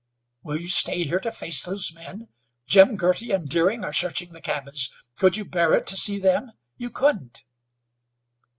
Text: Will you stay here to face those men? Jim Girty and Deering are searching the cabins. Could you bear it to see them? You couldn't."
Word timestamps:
Will 0.41 0.59
you 0.59 0.67
stay 0.67 1.03
here 1.03 1.19
to 1.19 1.31
face 1.31 1.61
those 1.61 1.93
men? 1.93 2.29
Jim 2.65 2.97
Girty 2.97 3.31
and 3.31 3.47
Deering 3.47 3.83
are 3.83 3.93
searching 3.93 4.33
the 4.33 4.41
cabins. 4.41 4.89
Could 5.15 5.37
you 5.37 5.45
bear 5.45 5.75
it 5.75 5.85
to 5.85 5.95
see 5.95 6.17
them? 6.17 6.53
You 6.75 6.89
couldn't." 6.89 7.43